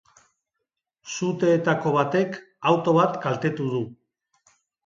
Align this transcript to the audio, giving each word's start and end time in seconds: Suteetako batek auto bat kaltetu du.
Suteetako 1.15 1.93
batek 1.97 2.39
auto 2.73 2.97
bat 3.01 3.23
kaltetu 3.27 3.73
du. 3.77 3.87